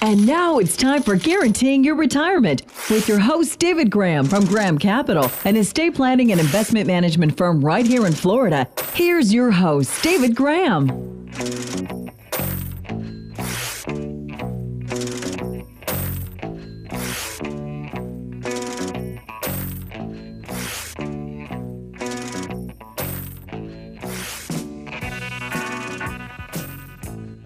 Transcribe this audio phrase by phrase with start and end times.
[0.00, 4.78] And now it's time for Guaranteeing Your Retirement with your host, David Graham from Graham
[4.78, 8.68] Capital, an estate planning and investment management firm right here in Florida.
[8.94, 11.17] Here's your host, David Graham.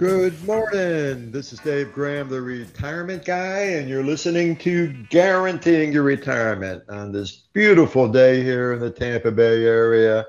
[0.02, 1.30] Good morning.
[1.30, 7.12] This is Dave Graham, the retirement guy, and you're listening to Guaranteeing Your Retirement on
[7.12, 10.26] this beautiful day here in the Tampa Bay area.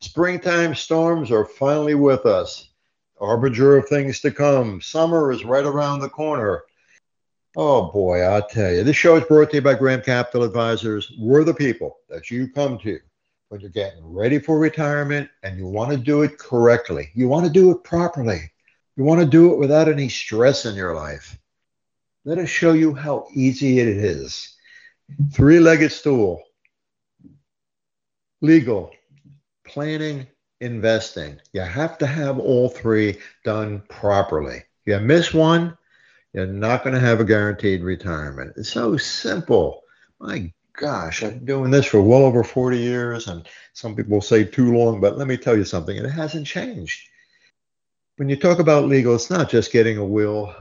[0.00, 2.68] Springtime storms are finally with us,
[3.18, 4.80] harbinger of things to come.
[4.80, 6.62] Summer is right around the corner.
[7.56, 8.84] Oh boy, I'll tell you.
[8.84, 11.12] This show is brought to you by Graham Capital Advisors.
[11.18, 13.00] We're the people that you come to
[13.48, 17.10] when you're getting ready for retirement and you want to do it correctly.
[17.14, 18.52] You want to do it properly.
[19.00, 21.38] You want to do it without any stress in your life.
[22.26, 24.54] Let us show you how easy it is.
[25.32, 26.42] Three legged stool,
[28.42, 28.90] legal,
[29.66, 30.26] planning,
[30.60, 31.40] investing.
[31.54, 34.64] You have to have all three done properly.
[34.84, 35.78] You miss one,
[36.34, 38.52] you're not going to have a guaranteed retirement.
[38.58, 39.80] It's so simple.
[40.18, 44.44] My gosh, I've been doing this for well over 40 years, and some people say
[44.44, 47.09] too long, but let me tell you something, it hasn't changed
[48.20, 50.54] when you talk about legal, it's not just getting a will.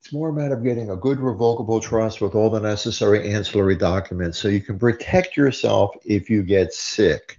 [0.00, 3.76] It's more a matter of getting a good revocable trust with all the necessary ancillary
[3.76, 7.38] documents so you can protect yourself if you get sick.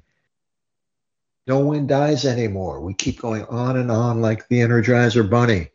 [1.47, 2.79] No one dies anymore.
[2.81, 5.69] We keep going on and on like the Energizer Bunny.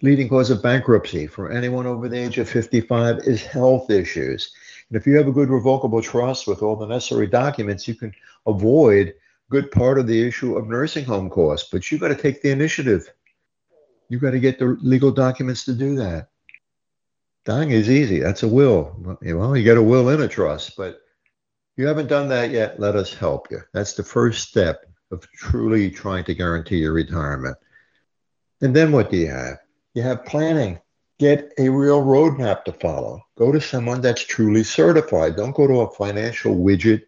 [0.00, 4.50] Leading cause of bankruptcy for anyone over the age of 55 is health issues.
[4.88, 8.14] And if you have a good revocable trust with all the necessary documents, you can
[8.46, 9.12] avoid
[9.52, 12.50] good part of the issue of nursing home costs, but you've got to take the
[12.50, 13.12] initiative.
[14.08, 16.30] You've got to get the legal documents to do that.
[17.44, 18.18] Dying is easy.
[18.18, 18.96] That's a will.
[19.20, 21.02] Well, you got a will and a trust, but
[21.76, 22.80] you haven't done that yet.
[22.80, 23.60] Let us help you.
[23.74, 27.58] That's the first step of truly trying to guarantee your retirement.
[28.62, 29.58] And then what do you have?
[29.92, 30.78] You have planning.
[31.18, 33.20] Get a real roadmap to follow.
[33.36, 35.36] Go to someone that's truly certified.
[35.36, 37.02] Don't go to a financial widget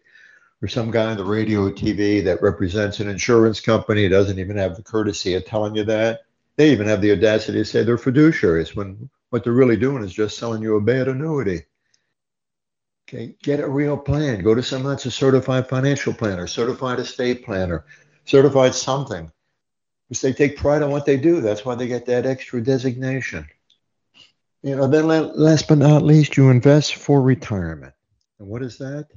[0.61, 4.57] or some guy on the radio or TV that represents an insurance company doesn't even
[4.57, 6.21] have the courtesy of telling you that.
[6.55, 10.13] They even have the audacity to say they're fiduciaries when what they're really doing is
[10.13, 11.63] just selling you a bad annuity.
[13.07, 14.41] Okay, get a real plan.
[14.41, 17.85] Go to someone that's a certified financial planner, certified estate planner,
[18.23, 19.31] certified something.
[20.07, 21.41] Because they take pride in what they do.
[21.41, 23.47] That's why they get that extra designation.
[24.63, 27.93] You know, then last but not least, you invest for retirement.
[28.39, 29.07] And what is that?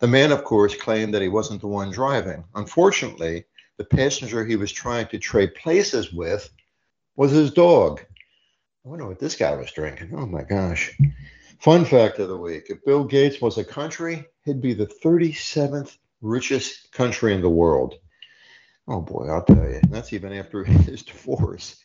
[0.00, 2.42] The man, of course, claimed that he wasn't the one driving.
[2.56, 3.44] Unfortunately,
[3.76, 6.50] the passenger he was trying to trade places with
[7.14, 8.00] was his dog.
[8.84, 10.10] I wonder what this guy was drinking.
[10.16, 10.98] Oh my gosh.
[11.60, 15.96] Fun fact of the week if Bill Gates was a country, he'd be the 37th
[16.20, 17.94] richest country in the world.
[18.88, 19.80] Oh boy, I'll tell you.
[19.88, 21.76] That's even after his divorce.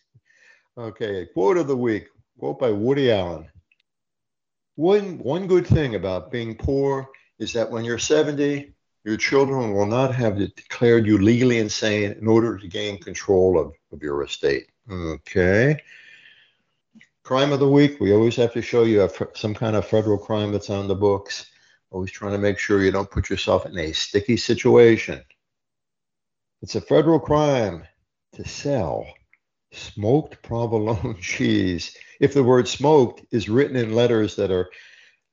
[0.77, 3.49] Okay, quote of the week, quote by Woody Allen.
[4.75, 7.09] One, one good thing about being poor
[7.39, 8.73] is that when you're 70,
[9.03, 13.73] your children will not have declared you legally insane in order to gain control of,
[13.91, 14.67] of your estate.
[14.89, 15.81] Okay
[17.27, 20.17] crime of the week, we always have to show you a, some kind of federal
[20.17, 21.47] crime that's on the books.
[21.89, 25.23] Always trying to make sure you don't put yourself in a sticky situation.
[26.61, 27.83] It's a federal crime
[28.33, 29.05] to sell
[29.71, 31.95] smoked provolone cheese.
[32.19, 34.69] If the word smoked is written in letters that are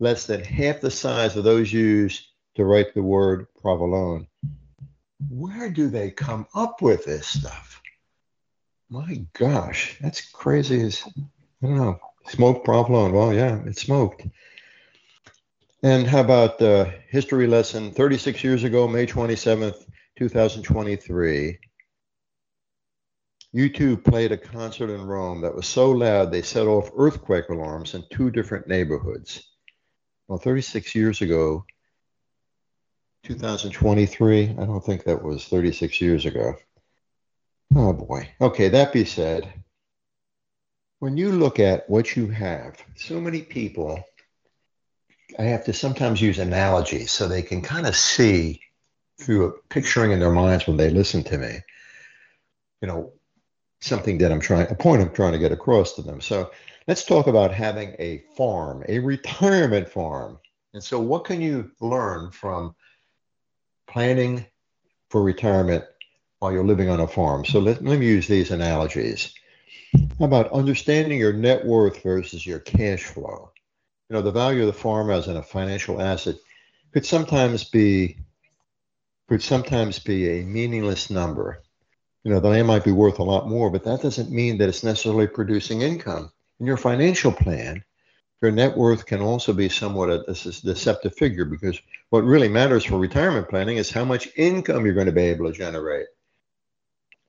[0.00, 2.26] less than half the size of those used
[2.56, 4.26] to write the word provolone.
[5.28, 7.80] where do they come up with this stuff?
[8.90, 11.02] My gosh, that's crazy as
[11.62, 12.00] I don't know.
[12.28, 13.12] Smoked provolone.
[13.12, 14.26] Well, yeah, it's smoked.
[15.84, 19.84] And how about the history lesson 36 years ago, May 27th,
[20.16, 21.58] 2023?
[23.54, 27.92] U2 played a concert in Rome that was so loud they set off earthquake alarms
[27.92, 29.46] in two different neighborhoods.
[30.26, 31.66] Well, 36 years ago,
[33.24, 36.54] 2023, I don't think that was 36 years ago.
[37.76, 38.30] Oh boy.
[38.40, 39.52] Okay, that be said,
[41.00, 44.02] when you look at what you have, so many people,
[45.38, 48.60] I have to sometimes use analogies so they can kind of see
[49.20, 51.58] through a picturing in their minds when they listen to me,
[52.80, 53.12] you know,
[53.80, 56.20] something that I'm trying, a point I'm trying to get across to them.
[56.20, 56.50] So
[56.86, 60.38] let's talk about having a farm, a retirement farm.
[60.72, 62.74] And so, what can you learn from
[63.86, 64.44] planning
[65.10, 65.84] for retirement
[66.40, 67.44] while you're living on a farm?
[67.44, 69.32] So, let, let me use these analogies.
[70.18, 73.52] How about understanding your net worth versus your cash flow?
[74.08, 76.36] You know, the value of the farm as a financial asset
[76.92, 78.18] could sometimes be
[79.28, 81.64] could sometimes be a meaningless number
[82.24, 84.68] you know, the land might be worth a lot more, but that doesn't mean that
[84.68, 86.32] it's necessarily producing income.
[86.58, 87.84] In your financial plan,
[88.40, 91.78] your net worth can also be somewhat a, a deceptive figure because
[92.08, 95.46] what really matters for retirement planning is how much income you're going to be able
[95.46, 96.06] to generate.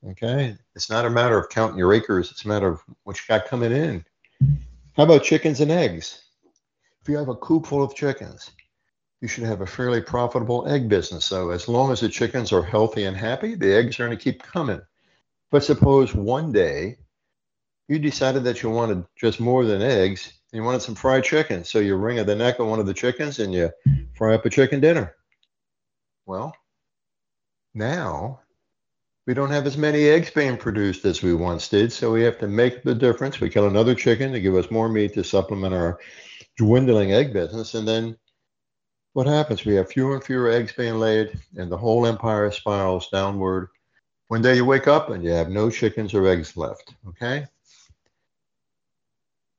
[0.08, 3.24] Okay, it's not a matter of counting your acres, it's a matter of what you
[3.28, 4.06] got coming in.
[4.96, 6.22] How about chickens and eggs?
[7.06, 8.50] If you have a coop full of chickens,
[9.22, 11.24] you should have a fairly profitable egg business.
[11.26, 14.24] So as long as the chickens are healthy and happy, the eggs are going to
[14.24, 14.82] keep coming.
[15.52, 16.98] But suppose one day
[17.88, 21.64] you decided that you wanted just more than eggs and you wanted some fried chicken.
[21.64, 23.70] So you wring the neck of one of the chickens and you
[24.16, 25.16] fry up a chicken dinner.
[26.26, 26.58] Well,
[27.76, 28.40] now
[29.28, 31.92] we don't have as many eggs being produced as we once did.
[31.92, 33.40] So we have to make the difference.
[33.40, 36.00] We kill another chicken to give us more meat to supplement our
[36.58, 37.74] dwindling egg business.
[37.74, 38.18] And then
[39.14, 39.64] what happens?
[39.66, 43.70] We have fewer and fewer eggs being laid, and the whole empire spirals downward.
[44.28, 46.96] One day you wake up and you have no chickens or eggs left.
[47.08, 47.46] Okay?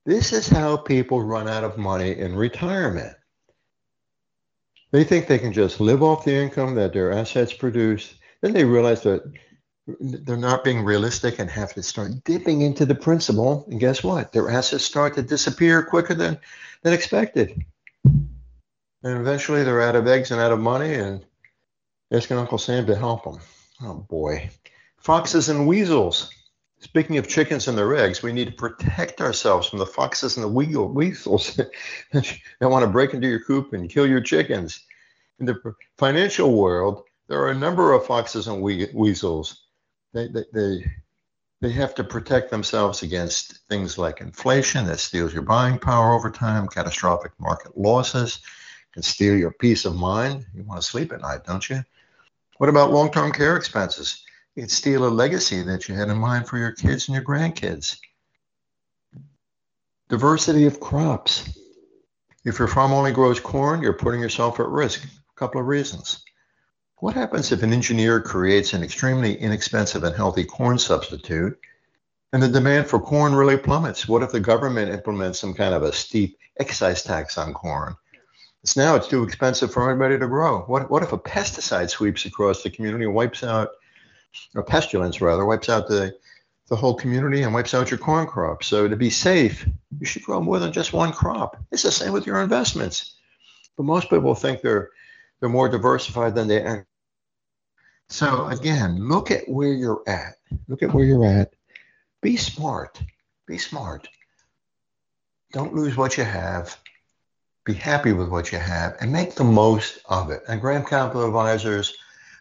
[0.04, 3.16] This is how people run out of money in retirement.
[4.93, 8.14] They think they can just live off the income that their assets produce.
[8.40, 9.22] Then they realize that
[10.00, 13.66] they're not being realistic and have to start dipping into the principal.
[13.70, 14.32] And guess what?
[14.32, 16.38] Their assets start to disappear quicker than,
[16.86, 17.64] than expected.
[18.04, 18.22] And
[19.02, 21.26] eventually they're out of eggs and out of money and
[22.12, 23.40] asking Uncle Sam to help them.
[23.82, 24.48] Oh boy.
[24.96, 26.30] Foxes and weasels.
[26.78, 30.44] Speaking of chickens and their eggs, we need to protect ourselves from the foxes and
[30.44, 31.56] the weasels
[32.12, 34.78] that want to break into your coop and kill your chickens.
[35.40, 35.58] In the
[35.98, 39.64] financial world, there are a number of foxes and weasels.
[40.12, 40.92] They, they, they,
[41.61, 46.31] they have to protect themselves against things like inflation that steals your buying power over
[46.31, 48.41] time, catastrophic market losses,
[48.93, 50.47] can steal your peace of mind.
[50.55, 51.82] You want to sleep at night, don't you?
[52.58, 54.25] What about long term care expenses?
[54.55, 57.25] It can steal a legacy that you had in mind for your kids and your
[57.25, 57.99] grandkids.
[60.08, 61.58] Diversity of crops.
[62.44, 65.05] If your farm only grows corn, you're putting yourself at risk.
[65.05, 66.25] A couple of reasons.
[66.98, 71.58] What happens if an engineer creates an extremely inexpensive and healthy corn substitute
[72.32, 74.08] and the demand for corn really plummets?
[74.08, 77.96] What if the government implements some kind of a steep excise tax on corn?
[78.62, 80.60] It's now it's too expensive for anybody to grow.
[80.62, 83.72] What what if a pesticide sweeps across the community and wipes out,
[84.55, 86.17] or pestilence rather, wipes out the
[86.69, 88.65] the whole community and wipes out your corn crop?
[88.65, 89.69] So to be safe,
[90.00, 91.58] you should grow more than just one crop.
[91.70, 93.17] It's the same with your investments.
[93.76, 94.88] But most people think they're
[95.40, 96.86] they're more diversified than they are.
[98.08, 100.34] So again, look at where you're at.
[100.69, 101.55] Look at where you're at.
[102.22, 103.00] Be smart.
[103.46, 104.08] Be smart.
[105.52, 106.76] Don't lose what you have
[107.66, 110.43] be happy with what you have and make the most of it.
[110.48, 111.96] And Graham Capital Advisors,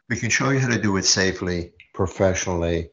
[0.07, 2.89] we can show you how to do it safely, professionally.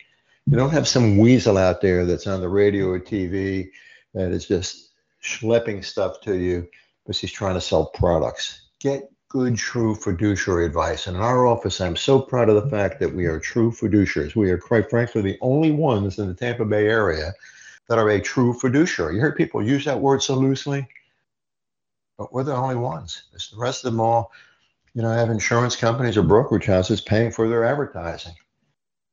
[0.46, 3.68] You don't have some weasel out there that's on the radio or TV
[4.14, 4.92] that is just
[5.22, 6.66] schlepping stuff to you
[7.04, 8.62] because he's trying to sell products.
[8.80, 11.06] Get good, true fiduciary advice.
[11.06, 14.36] And in our office, I'm so proud of the fact that we are true fiduciaries.
[14.36, 17.32] We are, quite frankly, the only ones in the Tampa Bay area
[17.88, 19.14] that are a true fiduciary.
[19.14, 20.86] You hear people use that word so loosely
[22.22, 23.24] but we're the only ones.
[23.32, 24.30] It's the rest of them all,
[24.94, 28.34] you know, have insurance companies or brokerage houses paying for their advertising.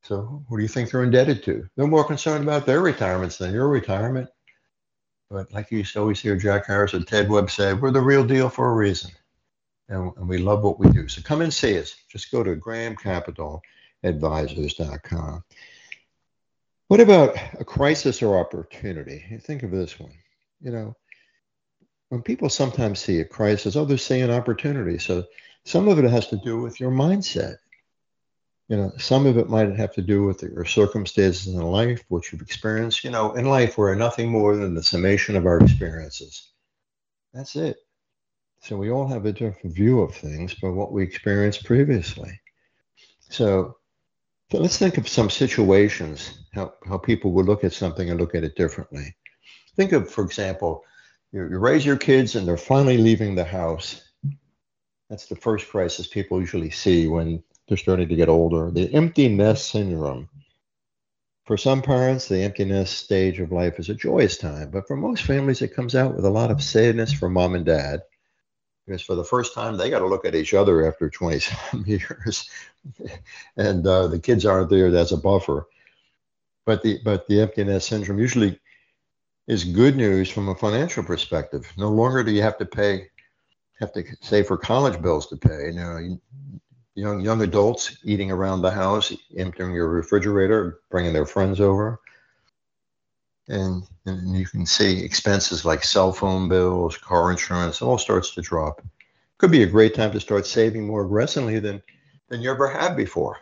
[0.04, 1.68] So what do you think they're indebted to?
[1.76, 4.30] They're more concerned about their retirements than your retirement.
[5.30, 8.48] But like you always hear Jack Harris and Ted Webb say, we're the real deal
[8.48, 9.12] for a reason.
[9.90, 11.08] And, and we love what we do.
[11.08, 11.96] So come and see us.
[12.10, 15.44] Just go to grahamcapitaladvisors.com.
[16.88, 19.40] What about a crisis or opportunity?
[19.44, 20.14] Think of this one.
[20.62, 20.96] You know,
[22.10, 24.98] when people sometimes see a crisis, oh, they're seeing opportunity.
[24.98, 25.26] So
[25.66, 27.58] some of it has to do with your mindset.
[28.68, 32.32] You know, some of it might have to do with your circumstances in life, what
[32.32, 33.04] you've experienced.
[33.04, 36.52] You know, in life, we're nothing more than the summation of our experiences.
[37.34, 37.78] That's it.
[38.62, 42.40] So we all have a different view of things but what we experienced previously.
[43.30, 43.78] So,
[44.52, 48.36] so let's think of some situations, how, how people would look at something and look
[48.36, 49.16] at it differently.
[49.76, 50.84] Think of, for example,
[51.32, 54.02] you, you raise your kids and they're finally leaving the house.
[55.10, 58.72] That's the first crisis people usually see when they're starting to get older.
[58.72, 60.28] The empty nest syndrome.
[61.46, 64.96] For some parents, the empty nest stage of life is a joyous time, but for
[64.96, 68.02] most families, it comes out with a lot of sadness for mom and dad
[68.90, 71.84] because for the first time they got to look at each other after 20 some
[71.86, 72.50] years.
[73.56, 75.68] And uh, the kids aren't there That's a buffer.
[76.66, 78.60] But the but the empty nest syndrome usually
[79.48, 81.72] is good news from a financial perspective.
[81.78, 83.10] No longer do you have to pay
[83.80, 85.68] have to save for college bills to pay.
[85.68, 86.20] You know
[86.96, 92.00] young young adults eating around the house emptying your refrigerator bringing their friends over
[93.50, 98.42] and, and you can see expenses like cell phone bills, car insurance, all starts to
[98.42, 98.82] drop.
[99.40, 101.82] Could be a great time to start saving more aggressively than
[102.30, 103.38] than you ever have before.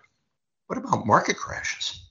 [0.68, 2.06] What about market crashes?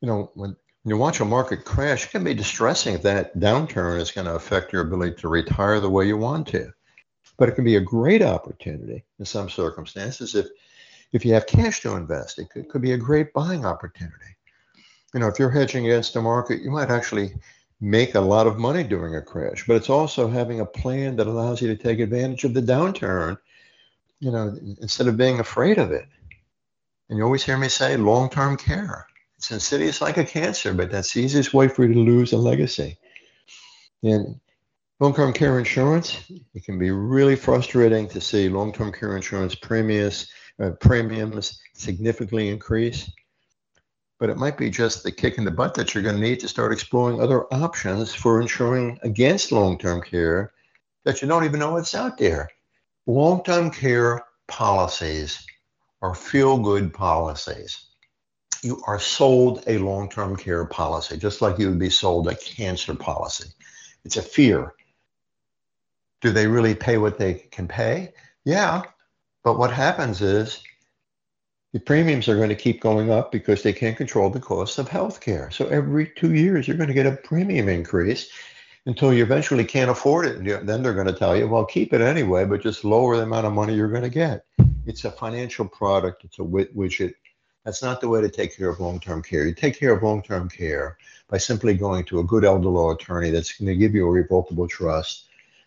[0.00, 0.50] You know, when,
[0.82, 4.26] when you watch a market crash, it can be distressing if that downturn is going
[4.26, 6.72] to affect your ability to retire the way you want to.
[7.38, 10.46] But it can be a great opportunity in some circumstances if
[11.12, 12.40] if you have cash to invest.
[12.40, 14.35] It could, could be a great buying opportunity
[15.14, 17.34] you know, if you're hedging against the market, you might actually
[17.80, 19.66] make a lot of money during a crash.
[19.66, 23.38] But it's also having a plan that allows you to take advantage of the downturn,
[24.20, 26.06] you know, instead of being afraid of it.
[27.08, 29.06] And you always hear me say long-term care.
[29.36, 32.38] It's insidious like a cancer, but that's the easiest way for you to lose a
[32.38, 32.96] legacy.
[34.02, 34.40] And
[34.98, 36.18] long-term care insurance,
[36.54, 43.10] it can be really frustrating to see long-term care insurance premiums, uh, premiums significantly increase
[44.18, 46.40] but it might be just the kick in the butt that you're going to need
[46.40, 50.52] to start exploring other options for insuring against long term care
[51.04, 52.48] that you don't even know what's out there.
[53.06, 55.46] Long term care policies
[56.02, 57.86] are feel good policies.
[58.62, 62.34] You are sold a long term care policy, just like you would be sold a
[62.34, 63.50] cancer policy.
[64.04, 64.74] It's a fear.
[66.22, 68.14] Do they really pay what they can pay?
[68.44, 68.82] Yeah.
[69.44, 70.62] But what happens is
[71.76, 74.88] the premiums are going to keep going up because they can't control the cost of
[74.88, 75.50] health care.
[75.50, 78.30] So every two years, you're going to get a premium increase
[78.86, 80.36] until you eventually can't afford it.
[80.38, 83.24] And then they're going to tell you, well, keep it anyway, but just lower the
[83.24, 84.46] amount of money you're going to get.
[84.86, 87.12] It's a financial product, it's a widget.
[87.62, 89.44] That's not the way to take care of long term care.
[89.44, 90.96] You take care of long term care
[91.28, 94.10] by simply going to a good elder law attorney that's going to give you a
[94.10, 95.25] revocable trust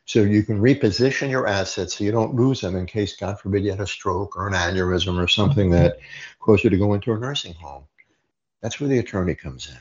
[0.10, 3.64] so you can reposition your assets so you don't lose them in case, God forbid,
[3.64, 6.00] you had a stroke or an aneurysm or something that
[6.40, 7.84] caused you to go into a nursing home.
[8.64, 9.78] That's where the attorney comes in.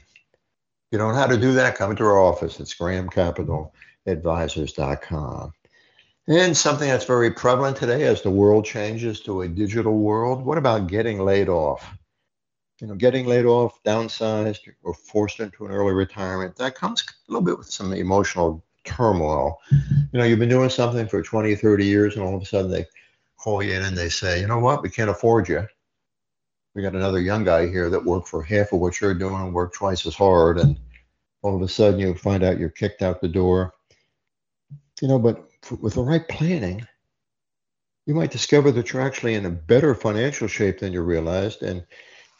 [0.90, 2.60] You don't know how to do that, come to our office.
[2.60, 5.52] It's grahamcapitaladvisors.com.
[6.26, 10.58] And something that's very prevalent today as the world changes to a digital world, what
[10.58, 11.90] about getting laid off?
[12.82, 17.32] You know, getting laid off, downsized, or forced into an early retirement, that comes a
[17.32, 19.60] little bit with some emotional turmoil.
[19.70, 22.70] You know, you've been doing something for 20, 30 years, and all of a sudden
[22.70, 22.86] they
[23.36, 25.66] call you in and they say, you know what, we can't afford you.
[26.74, 29.54] We got another young guy here that worked for half of what you're doing and
[29.54, 30.58] worked twice as hard.
[30.58, 30.78] And
[31.42, 33.74] all of a sudden you find out you're kicked out the door.
[35.00, 35.48] You know, but
[35.80, 36.86] with the right planning,
[38.06, 41.62] you might discover that you're actually in a better financial shape than you realized.
[41.62, 41.84] And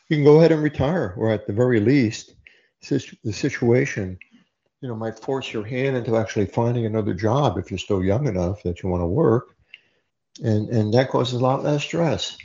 [0.08, 2.34] you can go ahead and retire, or at the very least,
[2.88, 4.18] the situation
[4.80, 8.26] you know, might force your hand into actually finding another job if you're still young
[8.26, 9.56] enough that you want to work.
[10.42, 12.37] And, and that causes a lot less stress.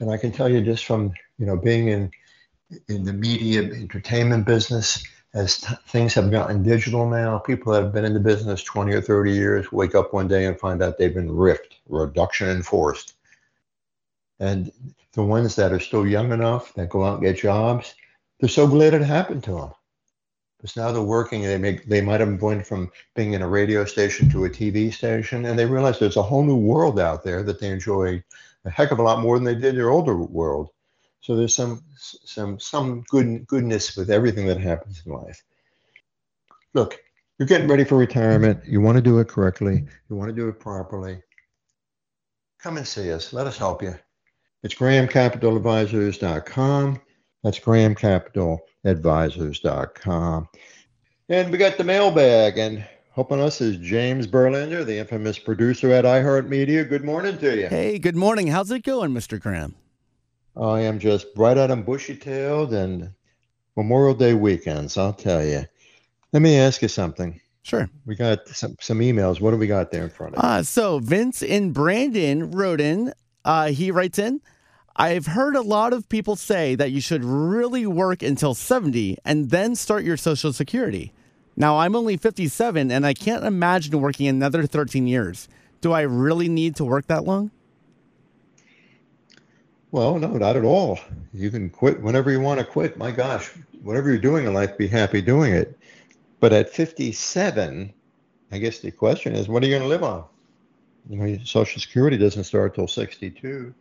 [0.00, 2.10] And I can tell you just from, you know, being in,
[2.88, 5.04] in the media entertainment business,
[5.34, 8.94] as t- things have gotten digital now, people that have been in the business 20
[8.94, 13.14] or 30 years wake up one day and find out they've been ripped, reduction enforced.
[14.40, 14.72] And
[15.12, 17.94] the ones that are still young enough that go out and get jobs,
[18.40, 19.72] they're so glad it happened to them
[20.58, 23.84] because now they're working they make they might have gone from being in a radio
[23.84, 27.42] station to a tv station and they realize there's a whole new world out there
[27.42, 28.22] that they enjoy
[28.64, 30.70] a heck of a lot more than they did their older world
[31.20, 35.42] so there's some some some good goodness with everything that happens in life
[36.74, 36.98] look
[37.38, 40.48] you're getting ready for retirement you want to do it correctly you want to do
[40.48, 41.22] it properly
[42.58, 43.32] come and see us.
[43.32, 43.94] Let us help you.
[44.62, 47.00] It's grahamcapitaladvisors.com.
[47.42, 50.48] That's grahamcapitaladvisors.com.
[51.30, 56.04] And we got the mailbag, and helping us is James Berlander, the infamous producer at
[56.04, 56.88] iHeartMedia.
[56.88, 57.68] Good morning to you.
[57.68, 58.46] Hey, good morning.
[58.46, 59.40] How's it going, Mr.
[59.40, 59.74] Graham?
[60.56, 63.12] I am just bright eyed and bushy tailed and
[63.76, 65.64] Memorial Day weekends, I'll tell you.
[66.32, 67.40] Let me ask you something.
[67.62, 67.88] Sure.
[68.06, 69.40] We got some, some emails.
[69.40, 70.44] What do we got there in front of us?
[70.44, 73.12] Uh, so Vince in Brandon wrote in,
[73.44, 74.40] uh, he writes in,
[75.00, 79.50] I've heard a lot of people say that you should really work until 70 and
[79.50, 81.12] then start your Social Security.
[81.56, 85.48] Now, I'm only 57 and I can't imagine working another 13 years.
[85.80, 87.52] Do I really need to work that long?
[89.92, 90.98] Well, no, not at all.
[91.32, 92.98] You can quit whenever you want to quit.
[92.98, 93.50] My gosh,
[93.82, 95.78] whatever you're doing in life, be happy doing it.
[96.40, 97.94] But at 57,
[98.50, 100.24] I guess the question is, what are you going to live on?
[101.08, 103.72] You know, Social Security doesn't start till 62.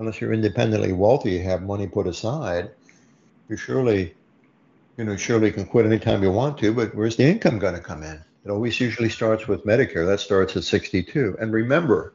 [0.00, 2.70] Unless you're independently wealthy, you have money put aside.
[3.50, 4.14] You surely,
[4.96, 6.72] you know, surely can quit anytime you want to.
[6.72, 8.18] But where's the income going to come in?
[8.42, 10.06] It always usually starts with Medicare.
[10.06, 11.36] That starts at 62.
[11.38, 12.14] And remember,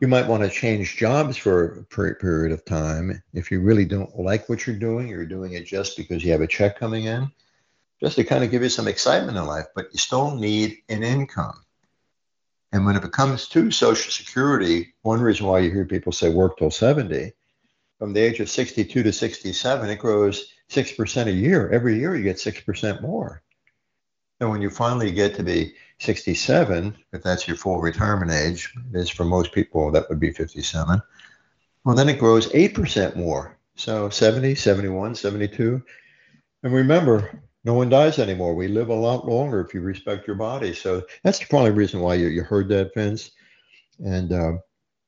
[0.00, 4.16] you might want to change jobs for a period of time if you really don't
[4.16, 5.08] like what you're doing.
[5.08, 7.28] You're doing it just because you have a check coming in,
[8.00, 11.02] just to kind of give you some excitement in life, but you still need an
[11.02, 11.64] income.
[12.72, 16.58] And when it comes to Social Security, one reason why you hear people say work
[16.58, 17.32] till 70,
[17.98, 21.70] from the age of 62 to 67, it grows 6% a year.
[21.70, 23.42] Every year you get 6% more.
[24.40, 28.98] And when you finally get to be 67, if that's your full retirement age, it
[28.98, 31.02] is for most people, that would be 57.
[31.84, 33.56] Well, then it grows 8% more.
[33.74, 35.82] So 70, 71, 72.
[36.62, 38.54] And remember, no one dies anymore.
[38.54, 40.72] We live a lot longer if you respect your body.
[40.72, 43.30] So that's the probably reason why you, you heard that, Vince.
[43.98, 44.60] And uh, if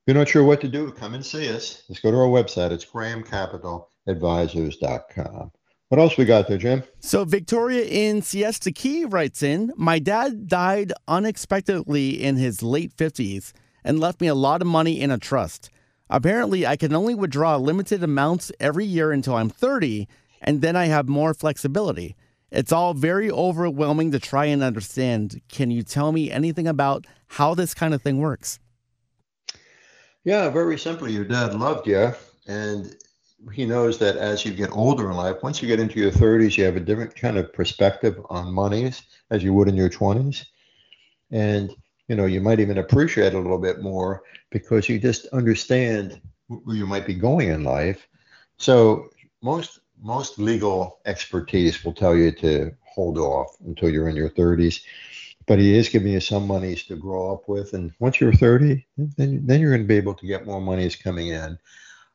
[0.06, 1.84] you're not sure what to do, come and see us.
[1.88, 2.72] Just go to our website.
[2.72, 5.52] It's grahamcapitaladvisors.com.
[5.88, 6.84] What else we got there, Jim?
[7.00, 13.52] So Victoria in Siesta Key writes in, "My dad died unexpectedly in his late 50s
[13.82, 15.70] and left me a lot of money in a trust.
[16.08, 20.08] Apparently, I can only withdraw limited amounts every year until I'm 30,
[20.40, 22.16] and then I have more flexibility.
[22.50, 25.40] It's all very overwhelming to try and understand.
[25.48, 28.58] Can you tell me anything about how this kind of thing works?"
[30.24, 31.12] Yeah, very simply.
[31.12, 32.12] Your dad loved you,
[32.46, 32.94] and
[33.52, 36.58] he knows that as you get older in life, once you get into your 30s,
[36.58, 40.44] you have a different kind of perspective on monies as you would in your 20s.
[41.30, 41.74] And,
[42.08, 46.76] you know, you might even appreciate a little bit more because you just understand where
[46.76, 48.06] you might be going in life.
[48.58, 49.08] So
[49.40, 54.82] most most legal expertise will tell you to hold off until you're in your 30s.
[55.46, 57.72] But he is giving you some monies to grow up with.
[57.74, 60.96] And once you're 30, then, then you're going to be able to get more monies
[60.96, 61.58] coming in.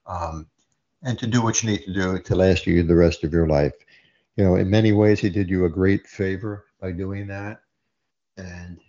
[0.05, 0.47] Um,
[1.03, 3.47] and to do what you need to do to last you the rest of your
[3.47, 3.73] life.
[4.37, 7.61] You know, in many ways, he did you a great favor by doing that.
[8.37, 8.79] And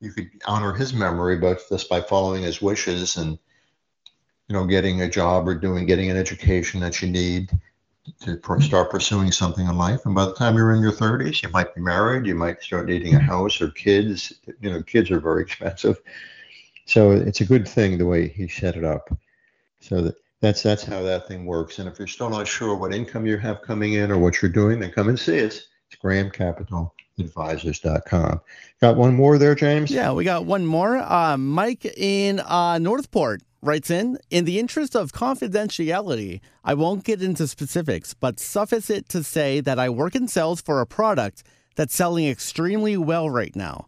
[0.00, 3.38] you could honor his memory, but just by following his wishes and,
[4.48, 7.50] you know, getting a job or doing, getting an education that you need
[8.20, 10.06] to start pursuing something in life.
[10.06, 12.86] And by the time you're in your 30s, you might be married, you might start
[12.86, 14.32] needing a house or kids.
[14.60, 16.00] You know, kids are very expensive.
[16.86, 19.10] So it's a good thing the way he set it up.
[19.80, 21.78] So that that's that's how that thing works.
[21.78, 24.50] And if you're still not sure what income you have coming in or what you're
[24.50, 25.62] doing, then come and see us.
[25.90, 28.40] It's grahamcapitaladvisors.com.
[28.80, 29.90] Got one more there, James?
[29.90, 30.98] Yeah, we got one more.
[30.98, 37.22] Uh, Mike in uh, Northport writes in In the interest of confidentiality, I won't get
[37.22, 41.42] into specifics, but suffice it to say that I work in sales for a product
[41.76, 43.86] that's selling extremely well right now.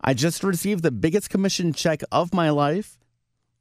[0.00, 2.98] I just received the biggest commission check of my life,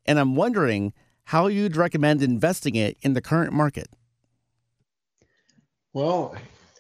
[0.06, 0.94] and I'm wondering
[1.26, 3.88] how you'd recommend investing it in the current market.
[5.94, 6.36] Well,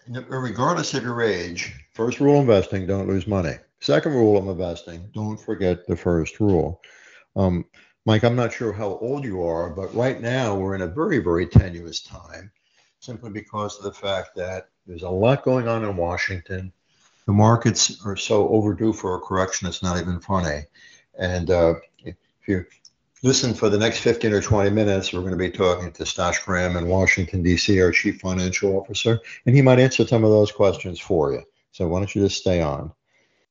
[0.07, 3.55] regardless of your age, first rule of investing, don't lose money.
[3.81, 6.81] Second rule of investing, don't forget the first rule.
[7.35, 7.65] Um,
[8.09, 11.19] Mike, I'm not sure how old you are, but right now we're in a very,
[11.19, 12.51] very tenuous time
[12.99, 16.73] simply because of the fact that there's a lot going on in Washington.
[17.27, 20.61] The markets are so overdue for a correction, it's not even funny.
[21.19, 22.15] And uh, if
[22.47, 22.65] you
[23.21, 25.13] listen for the next 15 or 20 minutes.
[25.13, 29.19] We're going to be talking to Stosh Graham in Washington, D.C., our Chief Financial Officer,
[29.45, 31.43] and he might answer some of those questions for you.
[31.73, 32.91] So why don't you just stay on?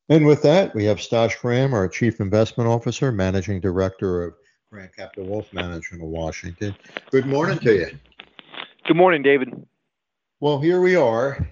[0.08, 4.34] And with that, we have Stosh Graham, our Chief Investment Officer, Managing Director of
[4.70, 6.76] Graham Capital Wealth Management of Washington.
[7.10, 7.98] Good morning to you.
[8.86, 9.48] Good morning, David.
[10.40, 11.48] Well, here we are.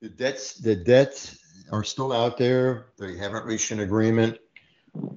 [0.00, 1.38] The debts, the debts
[1.70, 2.86] are still out there.
[2.98, 4.38] They haven't reached an agreement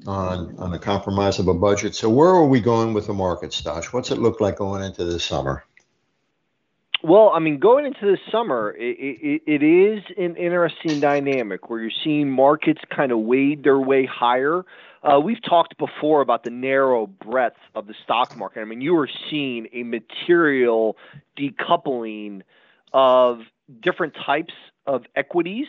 [0.06, 1.96] on on the compromise of a budget.
[1.96, 3.94] So where are we going with the market, Stosh?
[3.94, 5.64] What's it look like going into the summer?
[7.08, 11.80] Well, I mean, going into the summer, it, it, it is an interesting dynamic where
[11.80, 14.66] you're seeing markets kind of wade their way higher.
[15.04, 18.62] Uh, we've talked before about the narrow breadth of the stock market.
[18.62, 20.98] I mean, you are seeing a material
[21.38, 22.42] decoupling
[22.92, 23.42] of
[23.82, 24.56] different types
[24.88, 25.68] of equities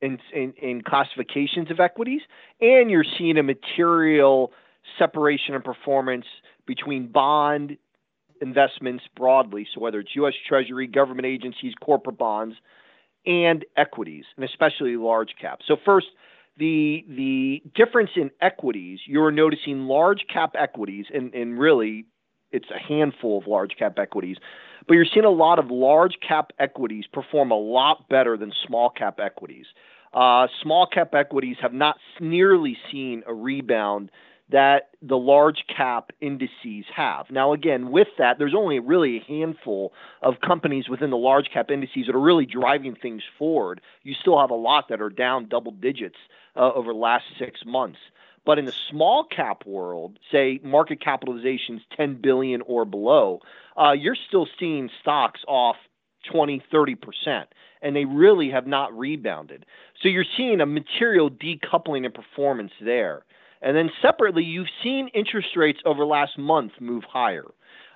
[0.00, 2.20] and, in classifications of equities,
[2.60, 4.52] and you're seeing a material
[5.00, 6.26] separation of performance
[6.64, 7.76] between bond
[8.40, 9.66] investments broadly.
[9.74, 10.34] So whether it's U.S.
[10.48, 12.56] Treasury, government agencies, corporate bonds,
[13.26, 15.60] and equities, and especially large cap.
[15.66, 16.06] So first,
[16.58, 22.06] the the difference in equities, you're noticing large cap equities, and, and really
[22.52, 24.36] it's a handful of large cap equities,
[24.86, 28.88] but you're seeing a lot of large cap equities perform a lot better than small
[28.88, 29.66] cap equities.
[30.14, 34.10] Uh, small cap equities have not nearly seen a rebound
[34.50, 37.30] that the large cap indices have.
[37.30, 41.70] Now, again, with that, there's only really a handful of companies within the large cap
[41.70, 43.80] indices that are really driving things forward.
[44.02, 46.16] You still have a lot that are down double digits
[46.54, 47.98] uh, over the last six months.
[48.44, 53.40] But in the small cap world, say market capitalizations 10 billion or below,
[53.76, 55.76] uh, you're still seeing stocks off
[56.30, 57.44] 20, 30%,
[57.82, 59.66] and they really have not rebounded.
[60.00, 63.24] So you're seeing a material decoupling in performance there.
[63.62, 67.46] And then separately, you've seen interest rates over last month move higher.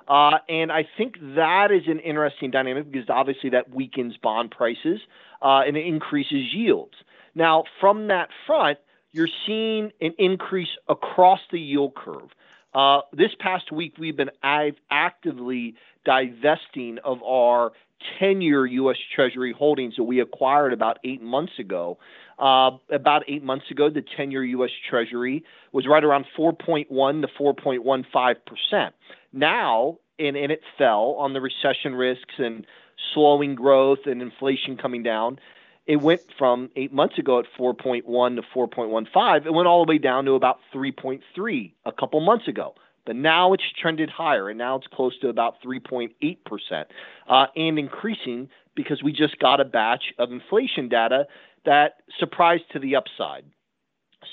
[0.09, 5.01] Uh, and I think that is an interesting dynamic because obviously that weakens bond prices
[5.41, 6.95] uh, and it increases yields.
[7.35, 8.79] Now, from that front,
[9.13, 12.31] you're seeing an increase across the yield curve.
[12.75, 17.73] Uh, this past week, we've been actively divesting of our
[18.19, 18.97] 10 year U.S.
[19.15, 21.99] Treasury holdings that we acquired about eight months ago.
[22.39, 24.71] Uh, about eight months ago, the 10 year U.S.
[24.89, 28.91] Treasury was right around 4.1 to 4.15%.
[29.33, 32.67] Now, and, and it fell on the recession risks and
[33.15, 35.39] slowing growth and inflation coming down.
[35.87, 38.05] It went from eight months ago at 4.1
[38.37, 39.47] to 4.15.
[39.47, 42.75] It went all the way down to about 3.3 a couple months ago.
[43.07, 46.85] But now it's trended higher, and now it's close to about 3.8%
[47.29, 51.27] uh, and increasing because we just got a batch of inflation data
[51.65, 53.45] that surprised to the upside.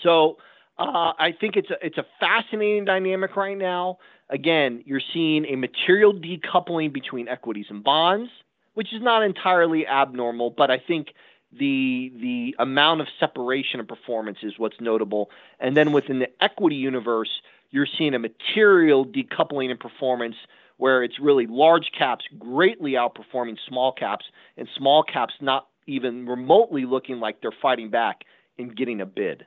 [0.04, 0.38] So
[0.78, 3.98] uh, I think it's a, it's a fascinating dynamic right now.
[4.30, 8.30] Again, you're seeing a material decoupling between equities and bonds,
[8.74, 11.08] which is not entirely abnormal, but I think
[11.52, 15.30] the the amount of separation of performance is what's notable.
[15.60, 17.30] And then within the equity universe,
[17.72, 20.36] you're seeing a material decoupling in performance
[20.78, 24.26] where it's really large caps greatly outperforming small caps
[24.58, 28.24] and small caps not even remotely looking like they're fighting back
[28.60, 29.46] and getting a bid.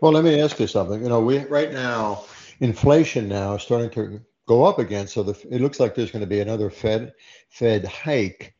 [0.00, 1.02] Well, let me ask you something.
[1.02, 2.24] You know, we right now
[2.60, 6.20] inflation now is starting to go up again, so the, it looks like there's going
[6.20, 7.14] to be another Fed
[7.48, 8.54] Fed hike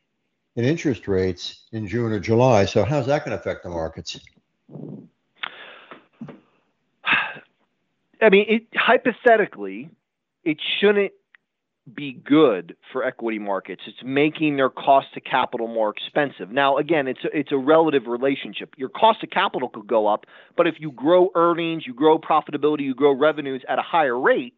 [0.56, 2.64] in interest rates in June or July.
[2.64, 4.20] So how's that going to affect the markets?
[8.22, 9.90] I mean, it, hypothetically,
[10.44, 11.12] it shouldn't
[11.92, 13.82] be good for equity markets.
[13.86, 16.50] It's making their cost of capital more expensive.
[16.50, 18.74] Now, again, it's a, it's a relative relationship.
[18.76, 20.24] Your cost of capital could go up,
[20.56, 24.54] but if you grow earnings, you grow profitability, you grow revenues at a higher rate,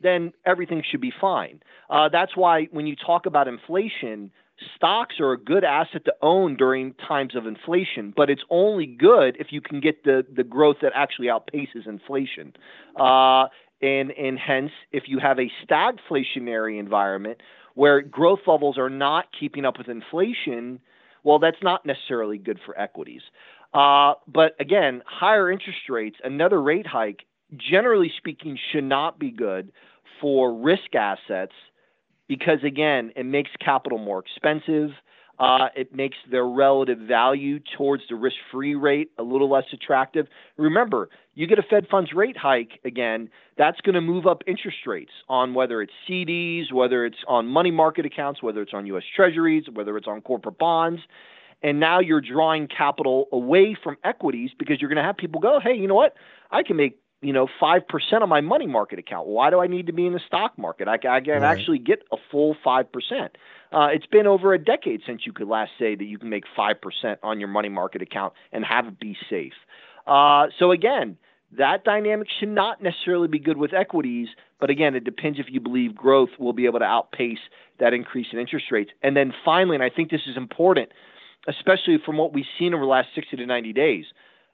[0.00, 1.60] then everything should be fine.
[1.88, 4.32] Uh, that's why when you talk about inflation,
[4.74, 9.36] stocks are a good asset to own during times of inflation, but it's only good
[9.38, 12.52] if you can get the, the growth that actually outpaces inflation.
[12.98, 13.46] Uh,
[13.82, 17.40] and, and hence, if you have a stagflationary environment
[17.74, 20.80] where growth levels are not keeping up with inflation,
[21.24, 23.20] well, that's not necessarily good for equities.
[23.74, 27.24] Uh, but again, higher interest rates, another rate hike,
[27.56, 29.70] generally speaking, should not be good
[30.20, 31.52] for risk assets
[32.28, 34.90] because again, it makes capital more expensive.
[35.38, 40.26] Uh, it makes their relative value towards the risk free rate a little less attractive.
[40.56, 44.78] Remember, you get a Fed funds rate hike again, that's going to move up interest
[44.86, 49.02] rates on whether it's CDs, whether it's on money market accounts, whether it's on US
[49.14, 51.02] Treasuries, whether it's on corporate bonds.
[51.62, 55.58] And now you're drawing capital away from equities because you're going to have people go,
[55.62, 56.14] hey, you know what?
[56.50, 57.82] I can make you know, 5%
[58.22, 59.26] on my money market account.
[59.26, 60.86] Why do I need to be in the stock market?
[60.86, 61.42] I, I can right.
[61.42, 62.84] actually get a full 5%.
[63.72, 66.44] Uh, it's been over a decade since you could last say that you can make
[66.56, 66.74] 5%
[67.22, 69.54] on your money market account and have it be safe.
[70.06, 71.16] Uh, so, again,
[71.56, 74.28] that dynamic should not necessarily be good with equities,
[74.60, 77.38] but again, it depends if you believe growth will be able to outpace
[77.80, 78.90] that increase in interest rates.
[79.02, 80.90] And then finally, and I think this is important,
[81.48, 84.04] especially from what we've seen over the last 60 to 90 days,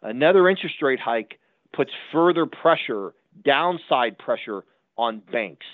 [0.00, 1.38] another interest rate hike
[1.72, 4.64] puts further pressure, downside pressure
[4.96, 5.66] on banks.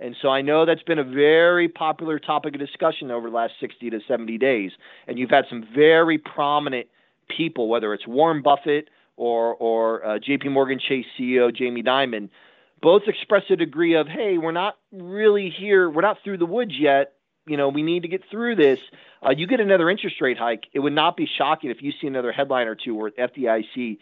[0.00, 3.54] And so I know that's been a very popular topic of discussion over the last
[3.60, 4.72] 60 to 70 days.
[5.06, 6.86] And you've had some very prominent
[7.28, 12.28] people, whether it's Warren Buffett or, or uh, JP Morgan Chase CEO Jamie Dimon,
[12.82, 16.74] both express a degree of, hey, we're not really here, we're not through the woods
[16.78, 17.14] yet.
[17.46, 18.78] You know, we need to get through this.
[19.24, 20.64] Uh, you get another interest rate hike.
[20.72, 23.98] It would not be shocking if you see another headline or two where FDIC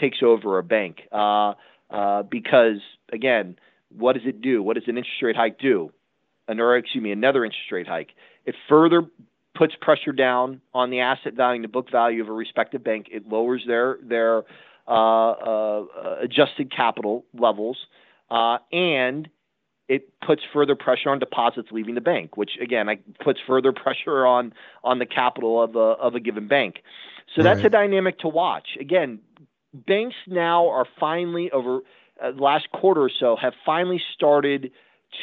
[0.00, 1.02] takes over a bank.
[1.12, 1.54] Uh,
[1.90, 2.80] uh, because,
[3.12, 3.56] again,
[3.96, 4.62] what does it do?
[4.62, 5.92] What does an interest rate hike do?
[6.46, 8.10] An, excuse me, another interest rate hike.
[8.44, 9.02] It further
[9.54, 13.08] puts pressure down on the asset value and the book value of a respective bank.
[13.10, 14.44] It lowers their their
[14.86, 15.84] uh, uh,
[16.20, 17.76] adjusted capital levels,
[18.30, 19.28] uh, and
[19.88, 24.24] it puts further pressure on deposits leaving the bank, which again I, puts further pressure
[24.26, 24.52] on
[24.84, 26.82] on the capital of a of a given bank.
[27.34, 27.54] So right.
[27.54, 28.76] that's a dynamic to watch.
[28.80, 29.18] Again,
[29.72, 31.80] banks now are finally over
[32.22, 34.72] uh, last quarter or so have finally started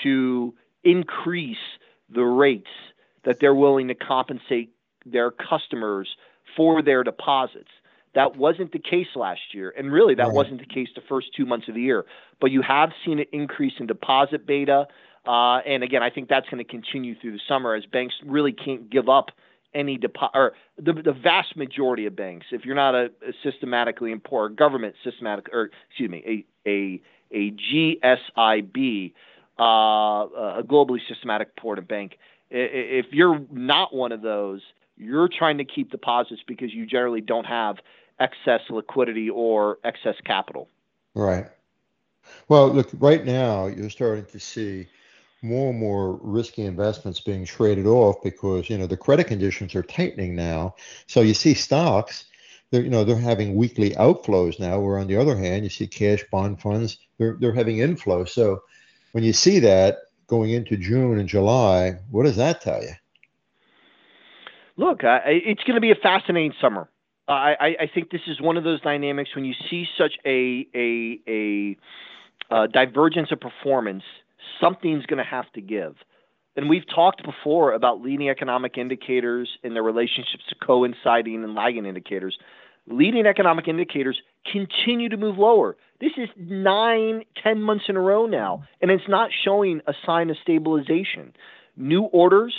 [0.04, 0.54] to
[0.84, 1.58] increase
[2.10, 2.70] the rates
[3.26, 4.72] that they're willing to compensate
[5.06, 6.16] their customers
[6.56, 7.70] for their deposits.
[8.14, 10.34] That wasn't the case last year, and really that right.
[10.34, 12.06] wasn't the case the first two months of the year.
[12.40, 14.88] But you have seen an increase in deposit beta,
[15.28, 18.54] uh, and again, I think that's going to continue through the summer as banks really
[18.54, 19.32] can't give up
[19.76, 24.12] any deposit, or the, the vast majority of banks, if you're not a, a systematically
[24.12, 29.14] important government systematic, or excuse me, a a a GSIB,
[29.60, 32.18] uh, a globally systematic important bank,
[32.50, 34.62] if you're not one of those,
[34.98, 37.78] you're trying to keep deposits because you generally don't have
[38.20, 40.70] excess liquidity or excess capital.
[41.14, 41.48] Right.
[42.48, 44.88] Well, look, right now you're starting to see
[45.46, 49.84] more and more risky investments being traded off because you know the credit conditions are
[49.84, 50.76] tightening now.
[51.08, 52.26] So you see stocks,
[52.72, 54.80] they're you know they're having weekly outflows now.
[54.80, 58.30] Where on the other hand, you see cash bond funds, they're they're having inflows.
[58.30, 58.64] So
[59.12, 62.94] when you see that going into June and July, what does that tell you?
[64.78, 66.90] Look, it's going to be a fascinating summer.
[67.28, 71.20] I, I think this is one of those dynamics when you see such a a,
[71.28, 71.78] a
[72.52, 74.04] uh, divergence of performance
[74.60, 75.96] something's going to have to give.
[76.56, 81.86] And we've talked before about leading economic indicators and their relationships to coinciding and lagging
[81.86, 82.38] indicators.
[82.88, 85.76] Leading economic indicators continue to move lower.
[86.00, 90.30] This is nine, ten months in a row now, and it's not showing a sign
[90.30, 91.34] of stabilization.
[91.76, 92.54] New orders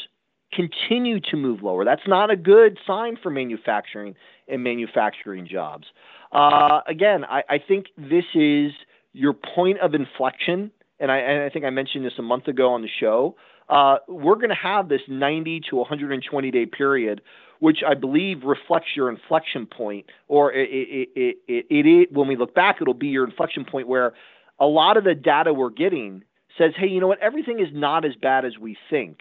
[0.53, 1.85] continue to move lower.
[1.85, 4.15] That's not a good sign for manufacturing
[4.49, 5.87] and manufacturing jobs.
[6.33, 8.73] Uh, again, I, I think this is
[9.13, 12.73] your point of inflection and I, and I think I mentioned this a month ago
[12.73, 13.37] on the show.
[13.69, 17.21] Uh, we're going to have this 90 to 120 day period,
[17.59, 22.55] which I believe reflects your inflection point, or it, it, it, it, when we look
[22.55, 24.15] back, it'll be your inflection point where
[24.59, 26.23] a lot of the data we're getting
[26.57, 29.19] says, hey, you know what, everything is not as bad as we think.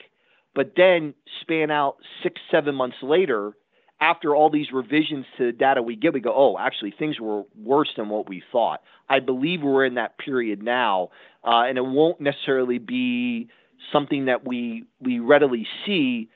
[0.53, 3.53] But then span out six, seven months later,
[3.99, 7.43] after all these revisions to the data we get, we go, oh, actually, things were
[7.57, 8.81] worse than what we thought.
[9.09, 11.09] I believe we're in that period now,
[11.43, 13.49] uh, and it won't necessarily be
[13.91, 16.29] something that we we readily see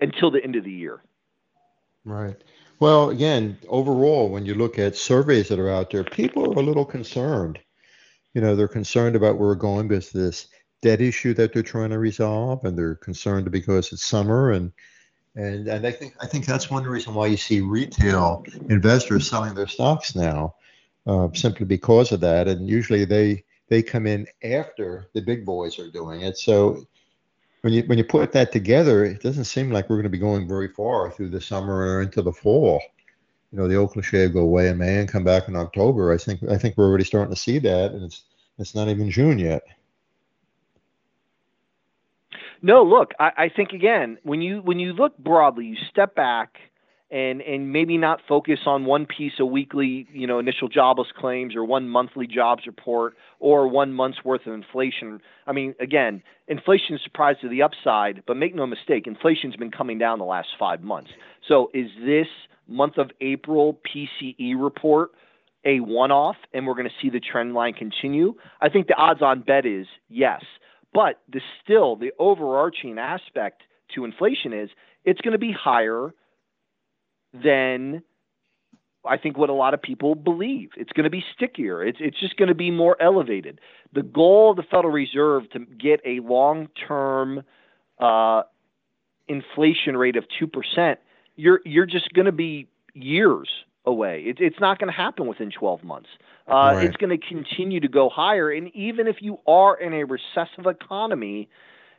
[0.00, 1.00] until the end of the year.
[2.04, 2.36] Right.
[2.80, 6.64] Well, again, overall, when you look at surveys that are out there, people are a
[6.64, 7.58] little concerned.
[8.34, 10.46] You know, they're concerned about where we're going with this
[10.80, 14.72] debt issue that they're trying to resolve, and they're concerned because it's summer and
[15.38, 19.54] and and I think I think that's one reason why you see retail investors selling
[19.54, 20.56] their stocks now,
[21.06, 22.48] uh, simply because of that.
[22.48, 26.38] And usually they they come in after the big boys are doing it.
[26.38, 26.84] So
[27.60, 30.18] when you when you put that together, it doesn't seem like we're going to be
[30.18, 32.82] going very far through the summer or into the fall.
[33.52, 36.12] You know, the old cliche go away in May and come back in October.
[36.12, 38.24] I think I think we're already starting to see that, and it's
[38.58, 39.62] it's not even June yet.
[42.62, 46.56] No, look, I, I think again, when you when you look broadly, you step back
[47.10, 51.54] and and maybe not focus on one piece of weekly, you know, initial jobless claims
[51.54, 55.20] or one monthly jobs report or one month's worth of inflation.
[55.46, 59.70] I mean, again, inflation is surprised to the upside, but make no mistake, inflation's been
[59.70, 61.10] coming down the last five months.
[61.46, 62.26] So is this
[62.66, 65.12] month of April PCE report
[65.64, 68.34] a one-off, and we're going to see the trend line continue?
[68.60, 70.42] I think the odds-on bet is yes.
[70.98, 73.62] But the still the overarching aspect
[73.94, 74.68] to inflation is
[75.04, 76.12] it's going to be higher
[77.32, 78.02] than
[79.04, 80.70] I think what a lot of people believe.
[80.76, 81.84] It's going to be stickier.
[81.84, 83.60] It's it's just going to be more elevated.
[83.92, 87.44] The goal of the Federal Reserve to get a long-term
[88.00, 88.42] uh,
[89.28, 90.98] inflation rate of two percent,
[91.36, 93.48] you're you're just going to be years
[93.84, 94.24] away.
[94.26, 96.08] It, it's not going to happen within 12 months.
[96.48, 96.84] Uh, right.
[96.86, 98.50] It's going to continue to go higher.
[98.50, 101.48] And even if you are in a recessive economy,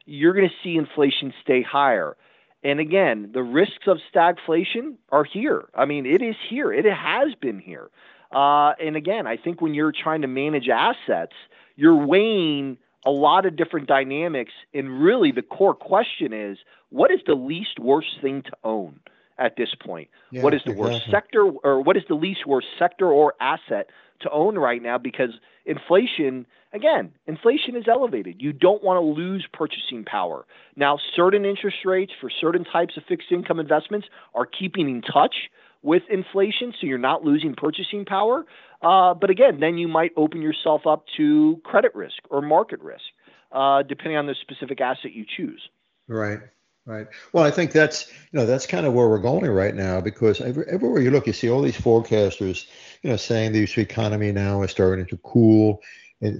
[0.05, 2.17] you're going to see inflation stay higher.
[2.63, 5.69] And again, the risks of stagflation are here.
[5.75, 6.73] I mean, it is here.
[6.73, 7.89] It has been here.
[8.31, 11.33] Uh, and again, I think when you're trying to manage assets,
[11.75, 14.51] you're weighing a lot of different dynamics.
[14.73, 16.57] And really, the core question is
[16.89, 18.99] what is the least worst thing to own
[19.39, 20.09] at this point?
[20.31, 20.91] Yeah, what is the exactly.
[20.91, 23.89] worst sector, or what is the least worst sector or asset
[24.21, 24.97] to own right now?
[24.97, 25.31] Because
[25.65, 28.41] inflation, again, inflation is elevated.
[28.41, 30.45] You don't want to lose purchasing power.
[30.75, 35.35] Now, certain interest rates for certain types of fixed income investments are keeping in touch
[35.81, 38.45] with inflation, so you're not losing purchasing power.
[38.81, 43.03] Uh, but again, then you might open yourself up to credit risk or market risk,
[43.51, 45.61] uh, depending on the specific asset you choose.
[46.07, 46.39] Right.
[46.89, 47.05] Right.
[47.33, 50.41] Well, I think that's you know that's kind of where we're going right now because
[50.41, 52.65] every, everywhere you look, you see all these forecasters,
[53.03, 55.83] you know, saying the economy now is starting to cool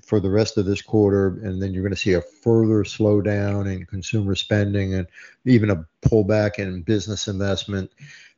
[0.08, 3.72] for the rest of this quarter, and then you're going to see a further slowdown
[3.72, 5.06] in consumer spending and
[5.46, 7.92] even a pullback in business investment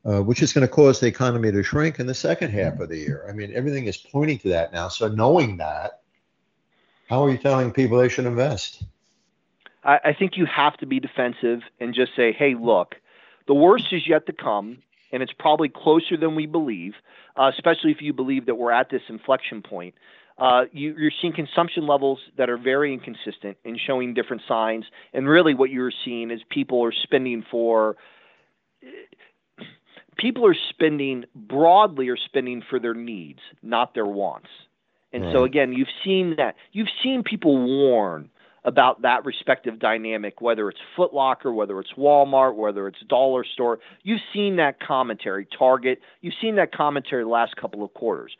[0.04, 2.90] uh, which is going to cause the economy to shrink in the second half of
[2.90, 3.26] the year.
[3.30, 4.88] I mean, everything is pointing to that now.
[4.88, 6.02] So, knowing that,
[7.08, 8.84] how are you telling people they should invest?
[9.84, 12.96] I, I think you have to be defensive and just say, hey, look,
[13.48, 14.80] the worst is yet to come,
[15.12, 16.94] and it's probably closer than we believe,
[17.36, 19.96] uh, especially if you believe that we're at this inflection point.
[20.38, 24.86] Uh, you, are seeing consumption levels that are very inconsistent and showing different signs.
[25.14, 27.96] And really, what you're seeing is people are spending for
[30.18, 34.50] people are spending broadly are spending for their needs, not their wants.
[35.14, 35.34] And right.
[35.34, 38.30] so again, you've seen that you've seen people warn
[38.64, 43.80] about that respective dynamic, whether it's Foot Locker, whether it's Walmart, whether it's Dollar Store.
[44.04, 46.00] You've seen that commentary, Target.
[46.22, 48.36] You've seen that commentary the last couple of quarters.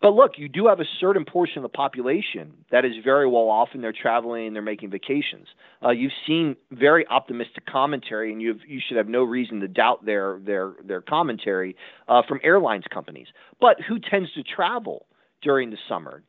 [0.00, 3.48] But look, you do have a certain portion of the population that is very well
[3.48, 5.46] off and they're traveling and they're making vacations.
[5.82, 10.04] Uh, you've seen very optimistic commentary, and you you should have no reason to doubt
[10.04, 11.74] their their their commentary
[12.08, 13.28] uh, from airlines companies.
[13.60, 15.06] But who tends to travel
[15.44, 16.22] during the summer?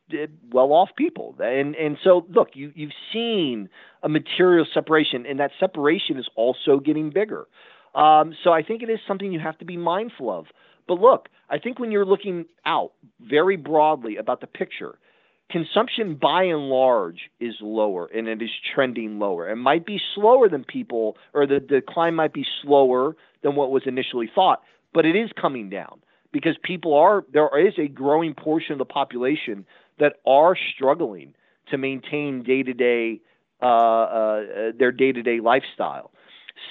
[0.52, 1.34] Well off people.
[1.40, 3.68] And and so look, you you've seen
[4.02, 7.46] a material separation, and that separation is also getting bigger.
[7.94, 10.46] Um, so I think it is something you have to be mindful of.
[10.86, 14.98] But look, I think when you're looking out very broadly about the picture,
[15.50, 19.48] consumption by and large is lower and it is trending lower.
[19.48, 23.82] It might be slower than people, or the decline might be slower than what was
[23.86, 24.60] initially thought,
[24.92, 26.00] but it is coming down
[26.32, 29.66] because people are, there is a growing portion of the population
[29.98, 31.34] that are struggling
[31.70, 33.20] to maintain day to day,
[33.60, 36.10] their day to day lifestyle.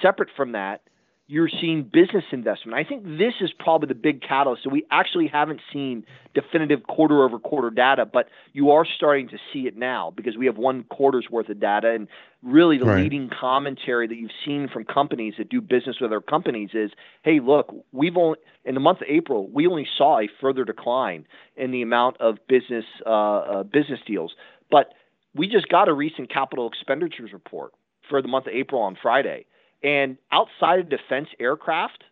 [0.01, 0.81] Separate from that,
[1.27, 2.77] you're seeing business investment.
[2.77, 4.63] I think this is probably the big catalyst.
[4.63, 9.37] So we actually haven't seen definitive quarter over quarter data, but you are starting to
[9.51, 11.89] see it now because we have one quarter's worth of data.
[11.89, 12.07] And
[12.43, 13.01] really, the right.
[13.01, 16.91] leading commentary that you've seen from companies that do business with other companies is,
[17.23, 21.25] "Hey, look, we've only in the month of April we only saw a further decline
[21.55, 24.35] in the amount of business uh, uh, business deals,
[24.69, 24.93] but
[25.33, 27.73] we just got a recent capital expenditures report
[28.07, 29.45] for the month of April on Friday."
[29.85, 32.03] And outside of defense aircraft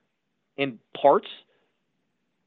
[0.60, 1.28] and parts,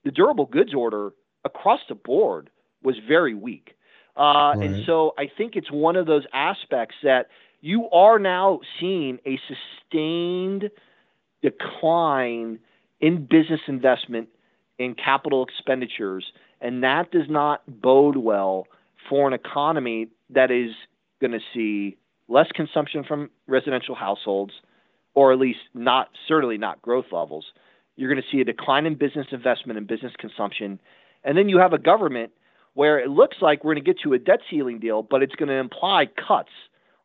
[0.05, 1.11] the durable goods order
[1.45, 2.49] across the board
[2.85, 3.75] was very weak.
[4.17, 4.23] Uh,
[4.55, 4.59] right.
[4.62, 7.27] And so I think it's one of those aspects that
[7.61, 10.71] you are now seeing a sustained
[11.43, 12.61] decline
[13.01, 14.29] in business investment
[14.79, 16.25] in capital expenditures.
[16.61, 18.69] And that does not bode well
[19.11, 20.71] for an economy that is
[21.21, 21.97] going to see
[22.29, 24.53] less consumption from residential households,
[25.17, 27.47] or at least not certainly not growth levels.
[27.97, 30.79] You're going to see a decline in business investment and business consumption,
[31.25, 32.31] and then you have a government
[32.75, 35.35] where it looks like we're going to get to a debt ceiling deal, but it's
[35.35, 36.51] going to imply cuts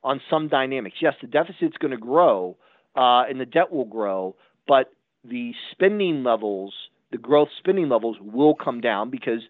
[0.04, 0.98] on some dynamics.
[1.02, 2.58] Yes, the deficit's going to grow
[2.96, 4.36] uh, and the debt will grow,
[4.68, 4.92] but
[5.24, 6.74] the spending levels,
[7.12, 9.42] the growth spending levels will come down because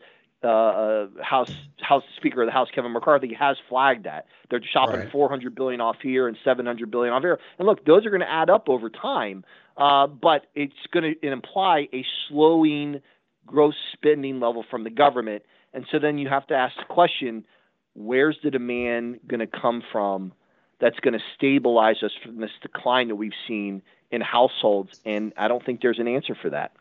[0.43, 5.01] uh, uh, House House Speaker of the House Kevin McCarthy has flagged that they're shopping
[5.01, 5.11] right.
[5.11, 7.39] 400 billion off here and 700 billion off here.
[7.59, 9.43] And look, those are going to add up over time,
[9.78, 13.01] uh, but it's going to imply a slowing
[13.45, 15.43] gross spending level from the government.
[15.74, 17.45] And so then you have to ask the question:
[17.93, 20.34] Where's the demand going to come from?
[20.80, 25.47] That's going to stabilize us from this decline that we've seen in households, and I
[25.47, 26.72] don't think there's an answer for that.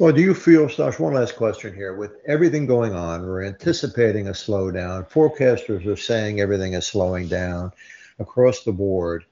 [0.00, 1.94] Well, do you feel, Stosh, one last question here.
[1.94, 5.06] With everything going on, we're anticipating a slowdown.
[5.06, 7.70] Forecasters are saying everything is slowing down
[8.18, 9.26] across the board.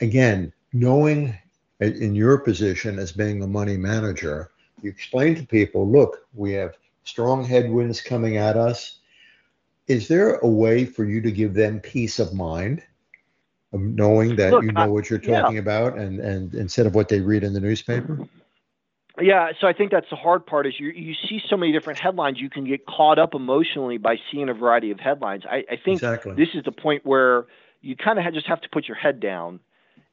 [0.00, 1.36] Again, knowing
[1.80, 6.78] in your position as being a money manager, you explain to people look, we have
[7.04, 9.00] strong headwinds coming at us.
[9.86, 12.82] Is there a way for you to give them peace of mind,
[13.74, 15.60] of knowing that Look, you know I, what you're talking yeah.
[15.60, 18.26] about, and and instead of what they read in the newspaper?
[19.20, 21.98] Yeah, so I think that's the hard part is you you see so many different
[21.98, 25.42] headlines, you can get caught up emotionally by seeing a variety of headlines.
[25.48, 26.34] I, I think exactly.
[26.34, 27.46] this is the point where
[27.80, 29.60] you kind of just have to put your head down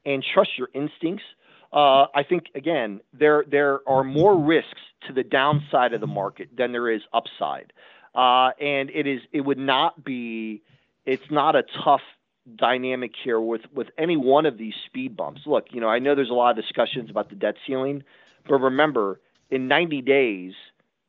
[0.06, 1.24] and trust your instincts.
[1.72, 6.50] Uh, I think again there there are more risks to the downside of the market
[6.58, 7.74] than there is upside,
[8.16, 10.64] uh, and it is it would not be
[11.06, 12.02] it's not a tough
[12.56, 15.42] dynamic here with with any one of these speed bumps.
[15.46, 18.04] Look, you know I know there's a lot of discussions about the debt ceiling,
[18.48, 19.20] but remember
[19.50, 20.54] in 90 days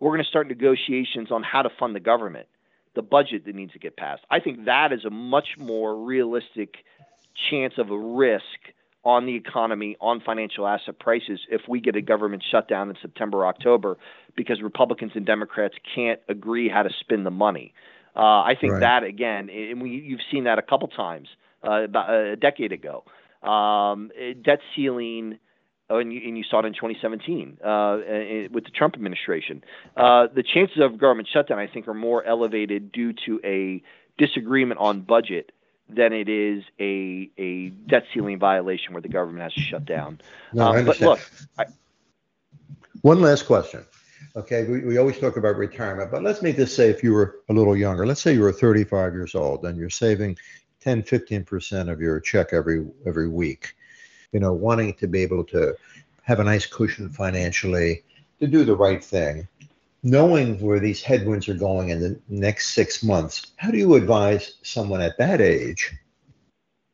[0.01, 2.47] we're going to start negotiations on how to fund the government,
[2.95, 4.23] the budget that needs to get passed.
[4.31, 6.77] I think that is a much more realistic
[7.51, 8.43] chance of a risk
[9.05, 13.47] on the economy, on financial asset prices if we get a government shutdown in September,
[13.47, 13.97] October,
[14.37, 17.73] because Republicans and Democrats can't agree how to spend the money.
[18.17, 18.81] Uh, I think right.
[18.81, 21.29] that again, and we, you've seen that a couple times
[21.67, 23.05] uh, about a decade ago.
[23.49, 24.11] Um,
[24.43, 25.39] debt ceiling,
[25.91, 27.99] oh, and, you, and you saw it in 2017 uh,
[28.53, 29.63] with the Trump administration.
[29.97, 33.83] Uh, the chances of government shutdown, I think, are more elevated due to a
[34.19, 35.53] disagreement on budget
[35.89, 40.21] than it is a a debt ceiling violation where the government has to shut down.
[40.53, 41.21] No, um, but look,
[41.59, 41.67] I,
[43.03, 43.85] one last question.
[44.35, 47.37] Okay, we, we always talk about retirement, but let's make this say if you were
[47.49, 48.05] a little younger.
[48.05, 50.37] Let's say you were 35 years old and you're saving
[50.81, 53.75] 10, 15% of your check every every week.
[54.33, 55.75] You know, wanting to be able to
[56.23, 58.03] have a nice cushion financially
[58.41, 59.49] to do the right thing
[60.07, 64.55] knowing where these headwinds are going in the next six months, how do you advise
[64.63, 65.93] someone at that age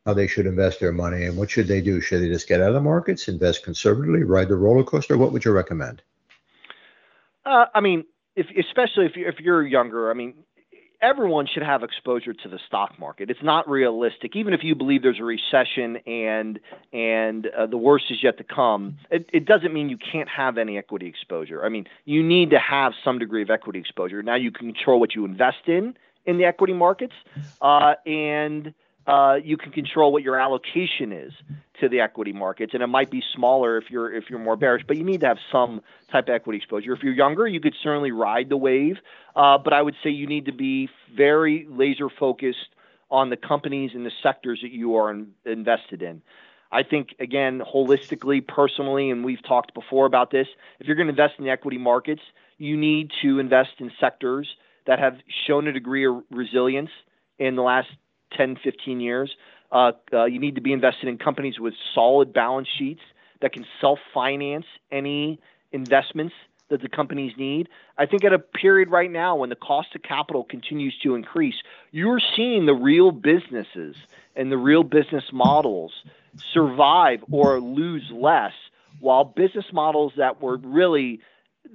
[0.05, 2.01] how they should invest their money and what should they do?
[2.01, 5.17] Should they just get out of the markets, invest conservatively, ride the roller coaster?
[5.17, 6.01] What would you recommend?
[7.45, 8.03] Uh, I mean,
[8.35, 10.33] if, especially if, you, if you're younger, I mean,
[11.03, 13.29] everyone should have exposure to the stock market.
[13.29, 16.59] It's not realistic, even if you believe there's a recession and
[16.93, 18.97] and uh, the worst is yet to come.
[19.11, 21.63] It, it doesn't mean you can't have any equity exposure.
[21.65, 24.23] I mean, you need to have some degree of equity exposure.
[24.23, 25.95] Now you can control what you invest in
[26.25, 27.13] in the equity markets,
[27.61, 28.73] uh, and
[29.05, 31.33] uh, you can control what your allocation is
[31.81, 34.83] to the equity markets, and it might be smaller if you're if you're more bearish,
[34.87, 35.81] but you need to have some
[36.11, 36.93] type of equity exposure.
[36.93, 38.97] If you're younger, you could certainly ride the wave,
[39.35, 42.69] uh, but I would say you need to be very laser focused
[43.11, 46.21] on the companies and the sectors that you are in, invested in.
[46.71, 50.47] I think again, holistically, personally, and we've talked before about this.
[50.79, 52.21] If you're going to invest in the equity markets,
[52.57, 54.47] you need to invest in sectors
[54.87, 56.89] that have shown a degree of resilience
[57.37, 57.89] in the last
[58.35, 59.35] 10, 15 years.
[59.71, 63.01] Uh, uh, you need to be invested in companies with solid balance sheets
[63.41, 65.39] that can self finance any
[65.71, 66.35] investments
[66.69, 67.69] that the companies need.
[67.97, 71.55] I think at a period right now when the cost of capital continues to increase,
[71.91, 73.95] you're seeing the real businesses
[74.35, 75.91] and the real business models
[76.53, 78.53] survive or lose less,
[78.99, 81.19] while business models that were really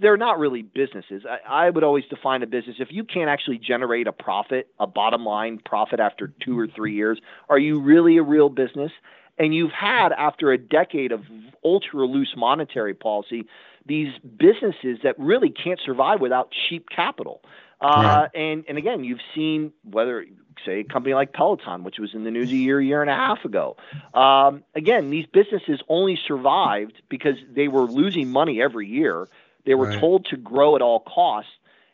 [0.01, 1.25] they're not really businesses.
[1.29, 4.87] I, I, would always define a business if you can't actually generate a profit, a
[4.87, 8.93] bottom line profit after two or three years, are you really a real business?
[9.39, 11.23] And you've had, after a decade of
[11.65, 13.47] ultra loose monetary policy,
[13.87, 17.43] these businesses that really can't survive without cheap capital.
[17.81, 20.27] Uh, and, and again, you've seen whether,
[20.67, 23.15] say, a company like Peloton, which was in the news a year, year and a
[23.15, 23.77] half ago.
[24.13, 29.29] Um, again, these businesses only survived because they were losing money every year
[29.67, 30.01] they were right.
[30.01, 31.51] told to grow at all costs,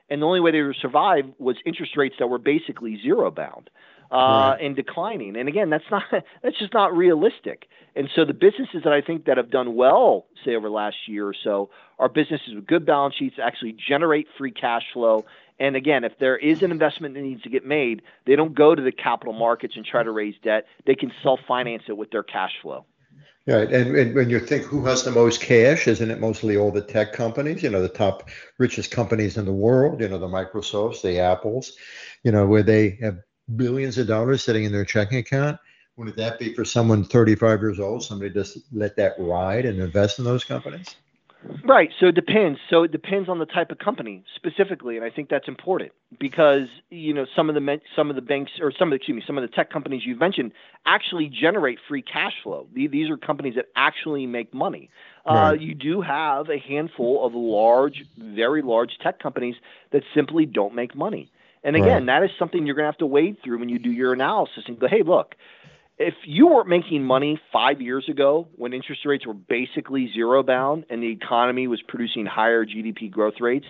[0.09, 3.71] and the only way they would survive was interest rates that were basically zero bound
[4.11, 4.59] uh, right.
[4.61, 5.37] and declining.
[5.37, 6.05] And again, that's not
[6.43, 7.67] that's just not realistic.
[7.97, 10.97] And so the businesses that I think that have done well, say over the last
[11.07, 15.25] year or so, are businesses with good balance sheets, actually generate free cash flow.
[15.61, 18.75] And again, if there is an investment that needs to get made, they don't go
[18.75, 20.67] to the capital markets and try to raise debt.
[20.87, 22.85] They can self finance it with their cash flow.
[23.47, 26.71] Right, and, and when you think who has the most cash, isn't it mostly all
[26.71, 27.63] the tech companies?
[27.63, 30.01] You know, the top richest companies in the world.
[30.01, 31.73] You know, the Microsofts, the Apples.
[32.23, 33.19] You know, where they have
[33.57, 35.59] billions of dollars sitting in their checking account.
[35.97, 38.03] Wouldn't that be for someone 35 years old?
[38.03, 40.97] Somebody just let that ride and invest in those companies?
[41.65, 41.91] Right.
[41.99, 42.59] So it depends.
[42.71, 46.69] So it depends on the type of company specifically, and I think that's important because
[46.91, 49.17] you know some of the men, some of the banks or some of the, excuse
[49.17, 50.53] me some of the tech companies you've mentioned
[50.87, 52.67] actually generate free cash flow.
[52.75, 54.91] These are companies that actually make money.
[55.29, 55.49] Uh, right.
[55.49, 59.57] Uh, you do have a handful of large, very large tech companies
[59.93, 61.31] that simply don't make money.
[61.65, 62.21] And again, right.
[62.21, 64.65] that is something you're going to have to wade through when you do your analysis
[64.67, 65.35] and go, hey, look,
[65.99, 70.85] if you weren't making money five years ago when interest rates were basically zero bound
[70.91, 73.67] and the economy was producing higher GDP growth rates,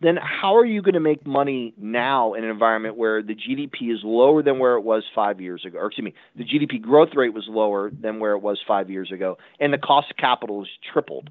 [0.00, 3.92] then how are you going to make money now in an environment where the GDP
[3.92, 5.78] is lower than where it was five years ago?
[5.78, 9.10] Or excuse me, the GDP growth rate was lower than where it was five years
[9.10, 11.30] ago, and the cost of capital has tripled.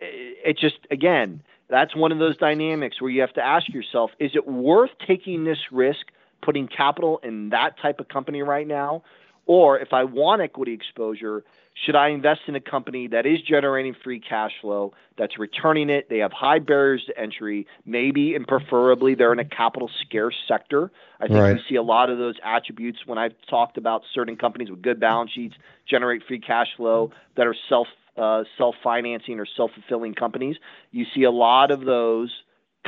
[0.00, 4.32] It just, again, that's one of those dynamics where you have to ask yourself is
[4.34, 6.06] it worth taking this risk,
[6.42, 9.02] putting capital in that type of company right now?
[9.48, 11.42] Or if I want equity exposure,
[11.86, 16.08] should I invest in a company that is generating free cash flow, that's returning it?
[16.10, 20.90] They have high barriers to entry, maybe and preferably they're in a capital scarce sector.
[21.18, 21.54] I think right.
[21.54, 25.00] we see a lot of those attributes when I've talked about certain companies with good
[25.00, 25.54] balance sheets,
[25.88, 27.86] generate free cash flow, that are self
[28.18, 30.56] uh, self financing or self fulfilling companies.
[30.90, 32.30] You see a lot of those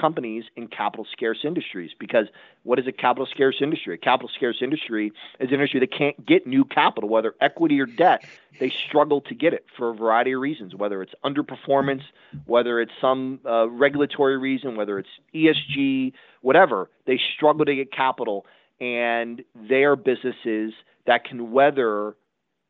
[0.01, 2.27] companies in capital scarce industries because
[2.63, 3.95] what is a capital scarce industry?
[3.95, 7.87] A capital scarce industry is an industry that can't get new capital, whether equity or
[7.87, 8.25] debt.
[8.59, 12.03] They struggle to get it for a variety of reasons, whether it's underperformance,
[12.47, 16.91] whether it's some uh, regulatory reason, whether it's ESG, whatever.
[17.07, 18.47] They struggle to get capital,
[18.81, 20.73] and they are businesses
[21.07, 22.17] that can weather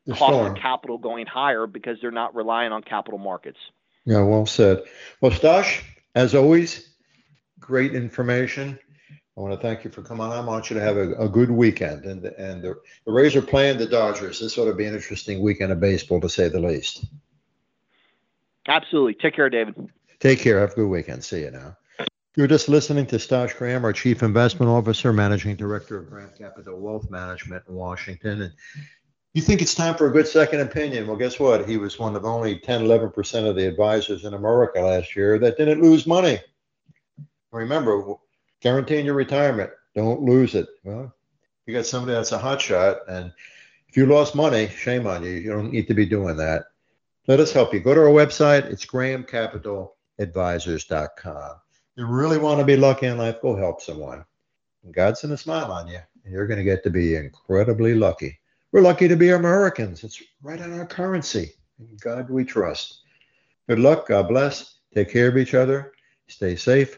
[0.05, 0.51] the cost storm.
[0.51, 3.59] of capital going higher because they're not relying on capital markets.
[4.05, 4.81] Yeah, well said.
[5.21, 5.83] Well, Stosh,
[6.15, 6.90] as always,
[7.61, 8.77] great information.
[9.37, 10.33] I want to thank you for coming on.
[10.33, 12.03] I want you to have a, a good weekend.
[12.05, 14.39] And and the, the Rays are playing the Dodgers.
[14.39, 17.05] This ought to be an interesting weekend of baseball, to say the least.
[18.67, 19.13] Absolutely.
[19.13, 19.89] Take care, David.
[20.19, 20.59] Take care.
[20.59, 21.23] Have a good weekend.
[21.23, 21.77] See you now.
[22.35, 26.79] You're just listening to Stosh Graham, our Chief Investment Officer, Managing Director of Graham Capital
[26.79, 28.41] Wealth Management in Washington.
[28.43, 28.53] And
[29.33, 31.07] you think it's time for a good second opinion?
[31.07, 31.67] Well, guess what?
[31.67, 35.57] He was one of only 10, 11% of the advisors in America last year that
[35.57, 36.39] didn't lose money.
[37.51, 38.15] Remember,
[38.61, 40.67] guaranteeing your retirement, don't lose it.
[40.83, 41.13] Well,
[41.65, 43.33] you got somebody that's a hot shot, and
[43.87, 45.31] if you lost money, shame on you.
[45.31, 46.67] You don't need to be doing that.
[47.27, 47.81] Let us help you.
[47.81, 48.63] Go to our website.
[48.65, 51.55] It's grahamcapitaladvisors.com.
[51.97, 54.23] You really want to be lucky in life, go help someone.
[54.83, 57.95] And God's going to smile on you, and you're going to get to be incredibly
[57.95, 58.39] lucky.
[58.71, 60.05] We're lucky to be Americans.
[60.05, 61.51] It's right on our currency.
[61.79, 63.01] In God we trust.
[63.67, 64.07] Good luck.
[64.07, 64.75] God bless.
[64.93, 65.91] Take care of each other.
[66.27, 66.97] Stay safe.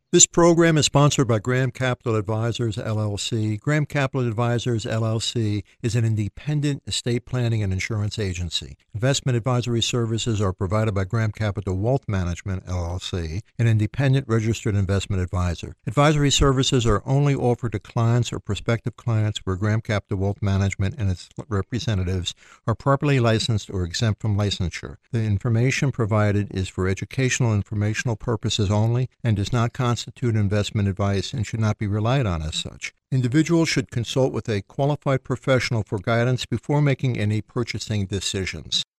[0.13, 3.57] This program is sponsored by Graham Capital Advisors, LLC.
[3.57, 8.75] Graham Capital Advisors, LLC is an independent estate planning and insurance agency.
[8.93, 15.21] Investment advisory services are provided by Graham Capital Wealth Management, LLC, an independent registered investment
[15.21, 15.77] advisor.
[15.87, 20.95] Advisory services are only offered to clients or prospective clients where Graham Capital Wealth Management
[20.97, 22.35] and its representatives
[22.67, 24.97] are properly licensed or exempt from licensure.
[25.13, 30.87] The information provided is for educational informational purposes only and does not constitute constitute investment
[30.87, 32.91] advice and should not be relied on as such.
[33.11, 38.83] Individuals should consult with a qualified professional for guidance before making any purchasing decisions.